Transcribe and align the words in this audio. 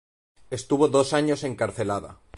Estuvo 0.49 0.87
dos 0.87 1.13
años 1.13 1.43
encarcelada. 1.43 2.17